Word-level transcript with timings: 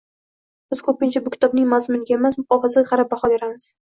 Biz 0.73 0.79
qo‘pincha 0.85 1.19
bu 1.25 1.33
kitobning 1.35 1.67
mazmuniga 1.73 2.15
emas, 2.15 2.39
muqovasiga 2.45 2.83
qarab, 2.89 3.09
baho 3.13 3.31
beramiz 3.35 3.67